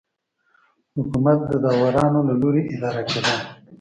[0.95, 3.35] حکومت د داورانو له لوري اداره کېده.